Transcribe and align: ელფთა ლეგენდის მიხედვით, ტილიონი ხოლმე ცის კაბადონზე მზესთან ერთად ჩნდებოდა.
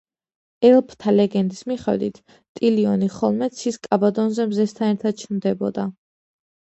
ელფთა 0.69 1.11
ლეგენდის 1.13 1.59
მიხედვით, 1.71 2.17
ტილიონი 2.61 3.09
ხოლმე 3.17 3.51
ცის 3.61 3.79
კაბადონზე 3.89 4.51
მზესთან 4.55 4.95
ერთად 4.99 5.21
ჩნდებოდა. 5.25 5.87